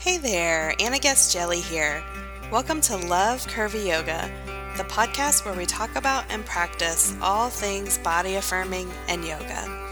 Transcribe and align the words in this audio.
Hey 0.00 0.16
there, 0.16 0.74
Anna 0.80 0.98
Guest-Jelley 0.98 1.60
here. 1.60 2.02
Welcome 2.50 2.80
to 2.80 2.96
Love 2.96 3.46
Curvy 3.46 3.86
Yoga, 3.88 4.32
the 4.78 4.84
podcast 4.84 5.44
where 5.44 5.52
we 5.52 5.66
talk 5.66 5.94
about 5.94 6.24
and 6.30 6.42
practice 6.46 7.14
all 7.20 7.50
things 7.50 7.98
body 7.98 8.36
affirming 8.36 8.90
and 9.08 9.22
yoga. 9.22 9.90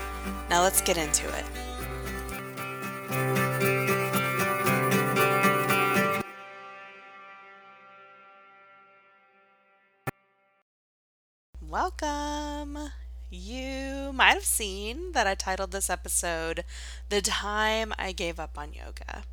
Now 0.49 0.63
let's 0.63 0.81
get 0.81 0.97
into 0.97 1.29
it. 1.29 1.45
Welcome. 11.61 12.79
You 13.29 14.13
might 14.15 14.33
have 14.33 14.45
seen 14.45 15.13
that 15.13 15.27
I 15.27 15.35
titled 15.35 15.73
this 15.73 15.91
episode 15.91 16.65
The 17.11 17.21
Time 17.21 17.93
I 17.99 18.13
Gave 18.13 18.41
Up 18.41 18.57
on 18.57 18.73
Yoga. 18.73 19.25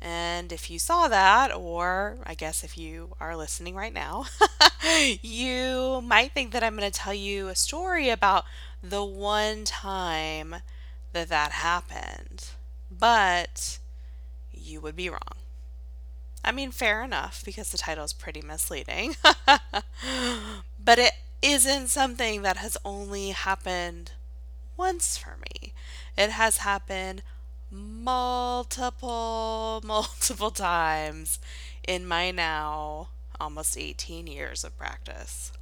And 0.00 0.52
if 0.52 0.70
you 0.70 0.78
saw 0.78 1.08
that, 1.08 1.52
or 1.54 2.18
I 2.24 2.34
guess 2.34 2.62
if 2.62 2.76
you 2.78 3.14
are 3.20 3.36
listening 3.36 3.74
right 3.74 3.92
now, 3.92 4.26
you 5.22 6.00
might 6.02 6.32
think 6.32 6.52
that 6.52 6.62
I'm 6.62 6.76
going 6.76 6.90
to 6.90 6.96
tell 6.96 7.14
you 7.14 7.48
a 7.48 7.54
story 7.56 8.10
about 8.10 8.44
the 8.82 9.04
one 9.04 9.64
time 9.64 10.56
that 11.12 11.28
that 11.28 11.52
happened. 11.52 12.50
But 12.90 13.78
you 14.52 14.80
would 14.80 14.96
be 14.96 15.10
wrong. 15.10 15.20
I 16.44 16.52
mean, 16.52 16.70
fair 16.70 17.02
enough, 17.02 17.44
because 17.44 17.70
the 17.70 17.78
title 17.78 18.04
is 18.04 18.12
pretty 18.12 18.40
misleading. 18.40 19.16
but 19.24 20.98
it 20.98 21.12
isn't 21.42 21.88
something 21.88 22.42
that 22.42 22.58
has 22.58 22.76
only 22.84 23.30
happened 23.30 24.12
once 24.76 25.16
for 25.16 25.36
me. 25.38 25.72
It 26.16 26.30
has 26.30 26.58
happened 26.58 27.22
multiple, 27.70 29.10
multiple 29.86 30.50
times 30.50 31.38
in 31.86 32.06
my 32.06 32.30
now 32.30 33.08
almost 33.40 33.76
18 33.76 34.26
years 34.26 34.64
of 34.64 34.76
practice. 34.76 35.52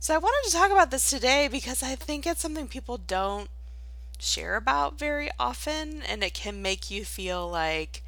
So 0.00 0.14
I 0.14 0.18
wanted 0.18 0.50
to 0.50 0.56
talk 0.56 0.70
about 0.70 0.90
this 0.90 1.08
today 1.08 1.48
because 1.50 1.82
I 1.82 1.94
think 1.94 2.26
it's 2.26 2.42
something 2.42 2.68
people 2.68 2.98
don't 2.98 3.48
share 4.18 4.56
about 4.56 4.98
very 4.98 5.30
often, 5.38 6.02
and 6.02 6.22
it 6.22 6.34
can 6.34 6.60
make 6.60 6.90
you 6.90 7.04
feel 7.04 7.48
like 7.48 8.02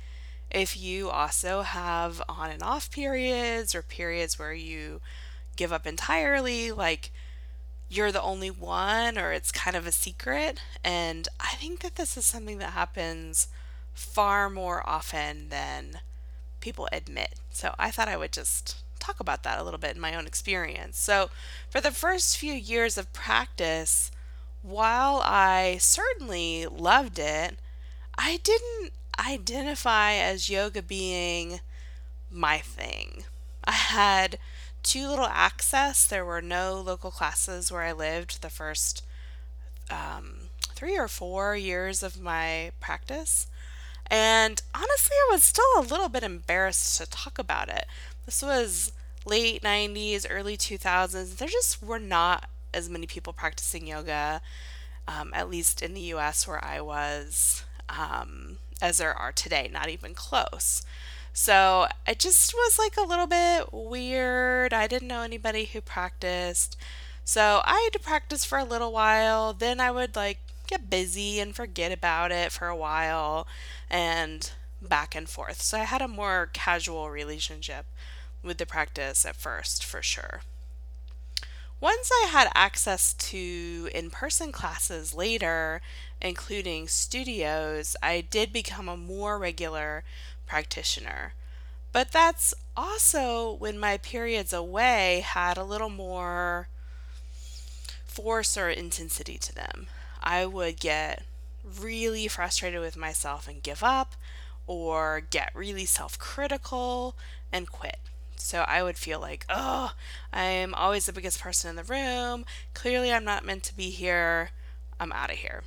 if 0.51 0.77
you 0.77 1.09
also 1.09 1.63
have 1.63 2.23
on 2.29 2.51
and 2.51 2.63
off 2.63 2.91
periods 2.91 3.75
or 3.75 3.83
periods 3.83 4.39
where 4.39 4.53
you 4.53 5.01
give 5.57 5.73
up 5.73 5.87
entirely, 5.87 6.71
like 6.71 7.11
you're 7.89 8.13
the 8.13 8.23
only 8.23 8.51
one 8.51 9.17
or 9.17 9.33
it's 9.33 9.53
kind 9.53 9.77
of 9.77 9.87
a 9.87 9.93
secret. 9.93 10.61
And 10.85 11.29
I 11.41 11.55
think 11.57 11.81
that 11.81 11.97
this 11.97 12.17
is 12.17 12.27
something 12.27 12.59
that 12.59 12.73
happens 12.73 13.49
far 13.95 14.51
more 14.51 14.89
often 14.89 15.49
than 15.49 16.01
people 16.61 16.89
admit. 16.93 17.35
So 17.51 17.75
I 17.79 17.91
thought 17.91 18.09
I 18.09 18.17
would 18.17 18.33
just 18.33 18.77
talk 18.99 19.21
about 19.21 19.43
that 19.45 19.59
a 19.59 19.63
little 19.63 19.79
bit 19.79 19.95
in 19.95 20.01
my 20.01 20.15
own 20.17 20.27
experience. 20.27 20.99
So, 20.99 21.31
for 21.71 21.81
the 21.81 21.93
first 21.93 22.37
few 22.37 22.53
years 22.53 22.99
of 22.99 23.13
practice, 23.13 24.11
while 24.63 25.23
I 25.25 25.77
certainly 25.79 26.67
loved 26.67 27.19
it, 27.19 27.59
I 28.19 28.41
didn't 28.43 28.93
identify 29.19 30.15
as 30.15 30.51
yoga 30.51 30.83
being 30.83 31.61
my 32.31 32.59
thing. 32.59 33.25
I 33.65 33.73
had 33.73 34.39
too 34.87 35.09
little 35.09 35.27
access. 35.27 36.07
There 36.07 36.25
were 36.25 36.41
no 36.41 36.81
local 36.81 37.11
classes 37.11 37.71
where 37.73 37.83
I 37.83 37.93
lived 37.93 38.41
the 38.41 38.51
first 38.51 39.03
um, 39.91 40.49
three 40.75 40.97
or 40.97 41.09
four 41.09 41.57
years 41.57 42.03
of 42.03 42.21
my 42.21 42.73
practice. 42.81 43.47
And 44.09 44.63
honestly, 44.75 45.17
I 45.29 45.33
was 45.33 45.43
still 45.43 45.65
a 45.77 45.83
little 45.83 46.09
bit 46.09 46.23
embarrassed 46.23 46.99
to 46.99 47.11
talk 47.11 47.39
about 47.39 47.69
it. 47.69 47.87
This 48.25 48.43
was 48.43 48.93
late 49.25 49.63
90s, 49.63 50.27
early 50.31 50.57
2000s. 50.57 51.37
There 51.37 51.49
just 51.49 51.83
were 51.83 51.99
not 51.99 52.49
as 52.73 52.89
many 52.89 53.07
people 53.07 53.33
practicing 53.33 53.87
yoga, 53.87 54.41
um, 55.09 55.33
at 55.35 55.51
least 55.51 55.83
in 55.83 55.95
the 55.95 56.01
US 56.13 56.47
where 56.47 56.65
I 56.65 56.81
was, 56.81 57.65
um, 57.89 58.59
as 58.81 58.99
there 58.99 59.15
are 59.15 59.33
today, 59.33 59.69
not 59.73 59.89
even 59.89 60.15
close. 60.15 60.83
So 61.39 61.87
it 62.09 62.19
just 62.19 62.55
was 62.55 62.79
like 62.79 62.97
a 62.97 63.07
little 63.07 63.27
bit 63.27 63.71
weird. 63.71 64.73
I 64.73 64.87
didn't 64.87 65.09
know 65.09 65.21
anybody 65.21 65.67
who 65.67 65.83
practiced. 65.83 66.79
So 67.27 67.61
I 67.63 67.79
had 67.85 67.93
to 67.93 67.99
practice 67.99 68.47
for 68.47 68.57
a 68.57 68.65
little 68.65 68.91
while. 68.91 69.53
Then 69.53 69.79
I 69.79 69.91
would 69.91 70.17
like 70.17 70.39
get 70.67 70.89
busy 70.89 71.39
and 71.39 71.55
forget 71.55 71.93
about 71.93 72.33
it 72.33 72.53
for 72.53 72.69
a 72.69 72.75
while 72.75 73.47
and 73.91 74.51
back 74.81 75.15
and 75.15 75.29
forth. 75.29 75.61
So 75.61 75.77
I 75.77 75.85
had 75.85 76.01
a 76.01 76.09
more 76.09 76.49
casual 76.55 77.11
relationship 77.11 77.85
with 78.43 78.57
the 78.57 78.65
practice 78.65 79.27
at 79.27 79.37
first, 79.37 79.85
for 79.85 80.01
sure. 80.01 80.41
Once 81.79 82.11
I 82.11 82.29
had 82.29 82.51
access 82.55 83.13
to 83.13 83.91
in 83.95 84.09
person 84.09 84.53
classes 84.53 85.13
later, 85.13 85.83
including 86.23 86.89
studios, 86.89 87.95
I 88.03 88.23
did 88.23 88.55
become 88.55 88.89
a 88.89 88.97
more 88.97 89.39
regular 89.39 90.03
practitioner. 90.47 91.35
But 91.93 92.13
that's 92.13 92.55
also 92.77 93.53
when 93.55 93.79
my 93.79 93.97
periods 93.97 94.53
away 94.53 95.25
had 95.25 95.57
a 95.57 95.65
little 95.65 95.89
more 95.89 96.69
force 98.05 98.57
or 98.57 98.69
intensity 98.69 99.39
to 99.39 99.55
them. 99.55 99.87
I 100.23 100.47
would 100.47 100.81
get 100.81 101.23
really 101.81 102.29
frustrated 102.29 102.81
with 102.81 102.97
myself 102.97 103.49
and 103.49 103.63
give 103.63 103.83
up, 103.83 104.15
or 104.67 105.21
get 105.21 105.53
really 105.55 105.85
self 105.85 106.19
critical 106.19 107.17
and 107.53 107.71
quit. 107.71 107.99
So 108.37 108.65
I 108.67 108.83
would 108.83 108.97
feel 108.97 109.21
like, 109.21 109.47
oh, 109.49 109.93
I'm 110.33 110.75
always 110.75 111.07
the 111.07 111.13
biggest 111.13 111.41
person 111.41 111.71
in 111.71 111.77
the 111.77 111.85
room. 111.85 112.45
Clearly, 112.75 113.13
I'm 113.13 113.25
not 113.25 113.45
meant 113.45 113.63
to 113.65 113.77
be 113.77 113.91
here. 113.91 114.51
I'm 115.01 115.13
out 115.13 115.31
of 115.31 115.37
here 115.37 115.63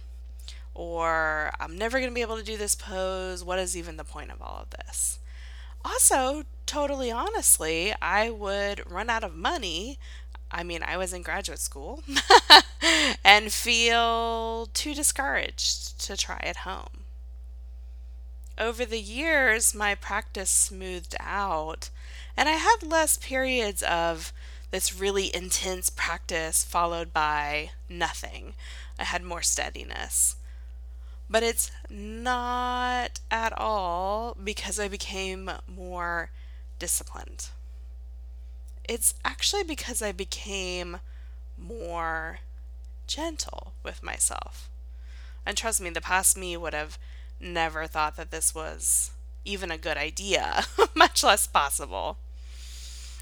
or 0.79 1.51
I'm 1.59 1.77
never 1.77 1.99
going 1.99 2.09
to 2.09 2.15
be 2.15 2.21
able 2.21 2.37
to 2.37 2.43
do 2.43 2.55
this 2.55 2.73
pose. 2.73 3.43
What 3.43 3.59
is 3.59 3.75
even 3.75 3.97
the 3.97 4.05
point 4.05 4.31
of 4.31 4.41
all 4.41 4.61
of 4.61 4.69
this? 4.69 5.19
Also, 5.83 6.43
totally 6.65 7.11
honestly, 7.11 7.93
I 8.01 8.29
would 8.29 8.89
run 8.89 9.09
out 9.09 9.25
of 9.25 9.35
money. 9.35 9.99
I 10.49 10.63
mean, 10.63 10.81
I 10.81 10.95
was 10.95 11.11
in 11.11 11.21
graduate 11.21 11.59
school 11.59 12.01
and 13.25 13.51
feel 13.51 14.69
too 14.73 14.95
discouraged 14.95 15.99
to 16.05 16.15
try 16.15 16.39
at 16.43 16.57
home. 16.57 17.03
Over 18.57 18.85
the 18.85 19.01
years, 19.01 19.75
my 19.75 19.95
practice 19.95 20.49
smoothed 20.49 21.15
out, 21.19 21.89
and 22.37 22.47
I 22.47 22.53
had 22.53 22.83
less 22.83 23.17
periods 23.17 23.83
of 23.83 24.31
this 24.71 24.97
really 24.97 25.35
intense 25.35 25.89
practice 25.89 26.63
followed 26.63 27.11
by 27.11 27.71
nothing. 27.89 28.53
I 28.97 29.03
had 29.03 29.23
more 29.23 29.41
steadiness. 29.41 30.37
But 31.29 31.43
it's 31.43 31.71
not 31.89 33.19
at 33.29 33.53
all 33.57 34.35
because 34.43 34.79
I 34.79 34.87
became 34.87 35.51
more 35.67 36.31
disciplined. 36.79 37.49
It's 38.87 39.13
actually 39.23 39.63
because 39.63 40.01
I 40.01 40.11
became 40.11 40.99
more 41.57 42.39
gentle 43.05 43.73
with 43.83 44.01
myself. 44.01 44.69
And 45.45 45.55
trust 45.55 45.81
me, 45.81 45.89
the 45.91 46.01
past 46.01 46.37
me 46.37 46.57
would 46.57 46.73
have 46.73 46.97
never 47.39 47.85
thought 47.85 48.15
that 48.17 48.31
this 48.31 48.55
was 48.55 49.11
even 49.45 49.71
a 49.71 49.77
good 49.77 49.97
idea, 49.97 50.65
much 50.95 51.23
less 51.23 51.47
possible. 51.47 52.17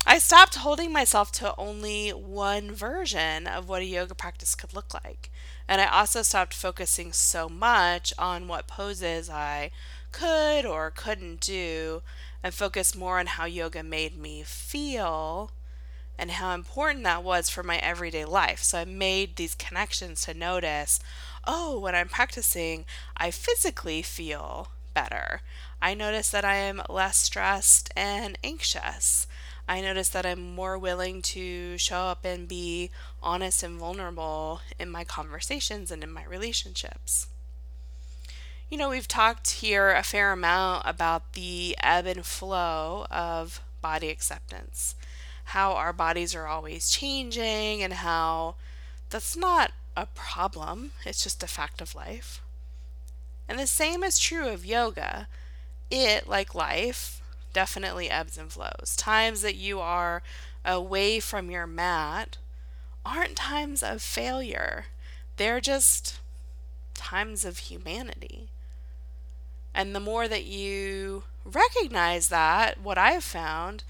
I 0.09 0.19
stopped 0.19 0.55
holding 0.55 0.93
myself 0.93 1.33
to 1.33 1.53
only 1.57 2.11
one 2.11 2.71
version 2.71 3.45
of 3.45 3.67
what 3.67 3.81
a 3.81 3.85
yoga 3.85 4.15
practice 4.15 4.55
could 4.55 4.73
look 4.73 4.93
like. 4.93 5.29
And 5.67 5.81
I 5.81 5.87
also 5.87 6.21
stopped 6.21 6.53
focusing 6.53 7.11
so 7.11 7.49
much 7.49 8.13
on 8.17 8.47
what 8.47 8.67
poses 8.67 9.29
I 9.29 9.69
could 10.13 10.65
or 10.65 10.91
couldn't 10.91 11.41
do 11.41 12.03
and 12.41 12.53
focused 12.53 12.95
more 12.95 13.19
on 13.19 13.25
how 13.25 13.43
yoga 13.43 13.83
made 13.83 14.17
me 14.17 14.43
feel 14.43 15.51
and 16.17 16.31
how 16.31 16.55
important 16.55 17.03
that 17.03 17.21
was 17.21 17.49
for 17.49 17.61
my 17.61 17.75
everyday 17.79 18.23
life. 18.23 18.63
So 18.63 18.79
I 18.79 18.85
made 18.85 19.35
these 19.35 19.55
connections 19.55 20.21
to 20.21 20.33
notice 20.33 21.01
oh, 21.45 21.79
when 21.79 21.95
I'm 21.95 22.07
practicing, 22.07 22.85
I 23.17 23.29
physically 23.29 24.01
feel 24.01 24.69
better. 24.93 25.41
I 25.81 25.93
notice 25.93 26.29
that 26.29 26.45
I 26.45 26.55
am 26.55 26.81
less 26.89 27.17
stressed 27.17 27.91
and 27.95 28.37
anxious. 28.41 29.27
I 29.67 29.81
notice 29.81 30.09
that 30.09 30.25
I'm 30.25 30.55
more 30.55 30.77
willing 30.77 31.21
to 31.23 31.77
show 31.77 31.97
up 31.97 32.23
and 32.23 32.47
be 32.47 32.89
honest 33.21 33.63
and 33.63 33.77
vulnerable 33.77 34.61
in 34.79 34.89
my 34.89 35.03
conversations 35.03 35.91
and 35.91 36.03
in 36.03 36.11
my 36.11 36.23
relationships. 36.23 37.27
You 38.69 38.77
know, 38.77 38.89
we've 38.89 39.07
talked 39.07 39.51
here 39.51 39.91
a 39.91 40.03
fair 40.03 40.31
amount 40.31 40.83
about 40.85 41.33
the 41.33 41.75
ebb 41.83 42.05
and 42.05 42.25
flow 42.25 43.05
of 43.11 43.61
body 43.81 44.09
acceptance, 44.09 44.95
how 45.45 45.73
our 45.73 45.93
bodies 45.93 46.33
are 46.33 46.47
always 46.47 46.89
changing, 46.89 47.83
and 47.83 47.93
how 47.93 48.55
that's 49.09 49.35
not 49.35 49.71
a 49.95 50.05
problem, 50.05 50.91
it's 51.05 51.23
just 51.23 51.43
a 51.43 51.47
fact 51.47 51.81
of 51.81 51.95
life. 51.95 52.41
And 53.49 53.57
the 53.57 53.67
same 53.67 54.03
is 54.03 54.19
true 54.19 54.47
of 54.47 54.65
yoga. 54.65 55.27
it, 55.89 56.27
like 56.27 56.53
life, 56.53 57.16
definitely 57.57 58.07
ebbs 58.07 58.37
and 58.37 58.51
flows. 58.51 58.93
Times 58.95 59.41
that 59.41 59.55
you 59.55 59.79
are 59.79 60.21
away 60.63 61.19
from 61.19 61.49
your 61.49 61.65
mat 61.65 62.37
aren't 63.03 63.35
times 63.35 63.81
of 63.81 63.99
failure, 63.99 64.85
they're 65.37 65.59
just 65.59 66.19
times 66.93 67.43
of 67.43 67.57
humanity. 67.57 68.49
And 69.73 69.95
the 69.95 69.99
more 69.99 70.27
that 70.27 70.45
you 70.45 71.23
recognize 71.43 72.29
that, 72.29 72.79
what 72.79 72.99
I've 72.99 73.23
found 73.23 73.83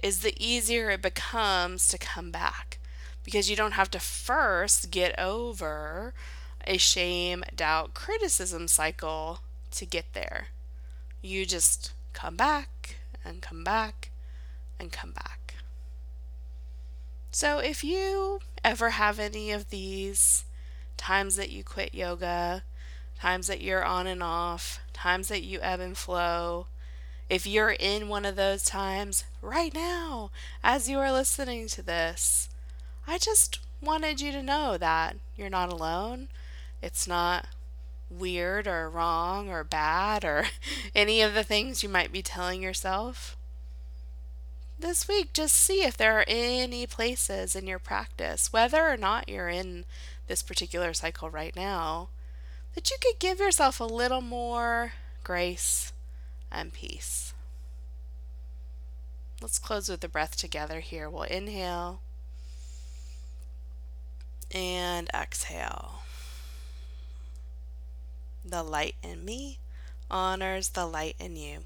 is 0.00 0.20
the 0.20 0.36
easier 0.38 0.88
it 0.90 1.02
becomes 1.02 1.88
to 1.88 1.98
come 1.98 2.30
back 2.30 2.78
because 3.24 3.50
you 3.50 3.56
don't 3.56 3.72
have 3.72 3.90
to 3.90 3.98
first 3.98 4.92
get 4.92 5.18
over 5.18 6.14
a 6.64 6.78
shame, 6.78 7.42
doubt, 7.56 7.92
criticism 7.92 8.68
cycle 8.68 9.40
to 9.72 9.84
get 9.84 10.12
there. 10.12 10.50
You 11.22 11.44
just 11.44 11.92
come 12.12 12.36
back 12.36 12.68
and 13.24 13.42
come 13.42 13.64
back 13.64 14.10
and 14.78 14.92
come 14.92 15.12
back. 15.12 15.54
So 17.30 17.58
if 17.58 17.82
you 17.82 18.40
ever 18.62 18.90
have 18.90 19.18
any 19.18 19.50
of 19.50 19.70
these 19.70 20.44
times 20.96 21.36
that 21.36 21.50
you 21.50 21.64
quit 21.64 21.94
yoga, 21.94 22.62
times 23.18 23.46
that 23.48 23.60
you're 23.60 23.84
on 23.84 24.06
and 24.06 24.22
off, 24.22 24.80
times 24.92 25.28
that 25.28 25.42
you 25.42 25.58
ebb 25.60 25.80
and 25.80 25.96
flow, 25.96 26.66
if 27.28 27.46
you're 27.46 27.70
in 27.72 28.08
one 28.08 28.24
of 28.24 28.36
those 28.36 28.64
times 28.64 29.24
right 29.40 29.74
now, 29.74 30.30
as 30.62 30.88
you 30.88 30.98
are 30.98 31.10
listening 31.10 31.66
to 31.68 31.82
this, 31.82 32.48
I 33.06 33.18
just 33.18 33.60
wanted 33.80 34.20
you 34.20 34.30
to 34.32 34.42
know 34.42 34.78
that 34.78 35.16
you're 35.36 35.50
not 35.50 35.72
alone. 35.72 36.28
It's 36.82 37.06
not 37.06 37.46
weird 38.10 38.66
or 38.66 38.88
wrong 38.88 39.48
or 39.48 39.64
bad 39.64 40.24
or 40.24 40.46
any 40.94 41.20
of 41.20 41.34
the 41.34 41.44
things 41.44 41.82
you 41.82 41.88
might 41.88 42.12
be 42.12 42.22
telling 42.22 42.62
yourself. 42.62 43.36
This 44.78 45.08
week, 45.08 45.32
just 45.32 45.56
see 45.56 45.82
if 45.82 45.96
there 45.96 46.18
are 46.18 46.24
any 46.26 46.86
places 46.86 47.54
in 47.54 47.66
your 47.66 47.78
practice, 47.78 48.52
whether 48.52 48.86
or 48.86 48.96
not 48.96 49.28
you're 49.28 49.48
in 49.48 49.84
this 50.26 50.42
particular 50.42 50.92
cycle 50.92 51.30
right 51.30 51.54
now, 51.54 52.08
that 52.74 52.90
you 52.90 52.96
could 53.00 53.18
give 53.18 53.38
yourself 53.38 53.80
a 53.80 53.84
little 53.84 54.20
more 54.20 54.92
grace 55.22 55.92
and 56.50 56.72
peace. 56.72 57.32
Let's 59.40 59.58
close 59.58 59.88
with 59.88 60.00
the 60.00 60.08
breath 60.08 60.36
together 60.36 60.80
here. 60.80 61.08
We'll 61.08 61.22
inhale 61.22 62.00
and 64.50 65.08
exhale. 65.14 66.03
The 68.44 68.62
light 68.62 68.96
in 69.02 69.24
me 69.24 69.58
honors 70.10 70.70
the 70.70 70.86
light 70.86 71.16
in 71.18 71.34
you. 71.34 71.60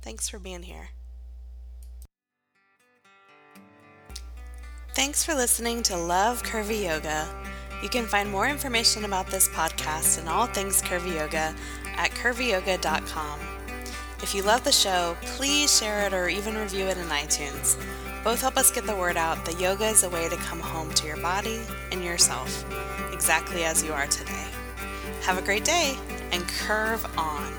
Thanks 0.00 0.28
for 0.28 0.38
being 0.38 0.62
here. 0.62 0.90
Thanks 4.94 5.22
for 5.22 5.34
listening 5.34 5.82
to 5.84 5.96
Love 5.96 6.42
Curvy 6.42 6.84
Yoga. 6.84 7.28
You 7.82 7.90
can 7.90 8.06
find 8.06 8.30
more 8.30 8.48
information 8.48 9.04
about 9.04 9.26
this 9.26 9.48
podcast 9.50 10.18
and 10.18 10.26
all 10.26 10.46
things 10.46 10.80
curvy 10.80 11.16
yoga 11.16 11.54
at 11.98 12.10
curvyyoga.com. 12.12 13.40
If 14.22 14.34
you 14.34 14.42
love 14.42 14.64
the 14.64 14.72
show, 14.72 15.14
please 15.20 15.78
share 15.78 16.06
it 16.06 16.14
or 16.14 16.28
even 16.28 16.56
review 16.56 16.86
it 16.86 16.96
in 16.96 17.06
iTunes. 17.08 17.76
Both 18.24 18.40
help 18.40 18.56
us 18.56 18.70
get 18.70 18.86
the 18.86 18.96
word 18.96 19.18
out 19.18 19.44
that 19.44 19.60
yoga 19.60 19.86
is 19.86 20.02
a 20.02 20.08
way 20.10 20.30
to 20.30 20.36
come 20.36 20.60
home 20.60 20.90
to 20.94 21.06
your 21.06 21.18
body 21.18 21.60
and 21.92 22.02
yourself, 22.02 22.64
exactly 23.12 23.64
as 23.64 23.84
you 23.84 23.92
are 23.92 24.06
today. 24.06 24.55
Have 25.26 25.38
a 25.38 25.42
great 25.42 25.64
day 25.64 25.98
and 26.30 26.46
curve 26.46 27.04
on. 27.18 27.52